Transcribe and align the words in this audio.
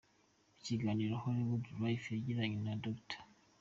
Mu 0.51 0.59
kiganiro 0.67 1.13
HollywoodLife 1.23 2.07
yagiranye 2.15 2.57
na 2.67 2.73
Dr. 2.83 3.19